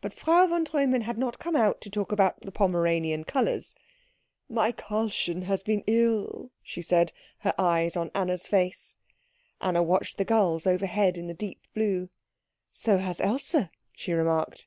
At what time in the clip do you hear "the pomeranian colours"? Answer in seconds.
2.40-3.76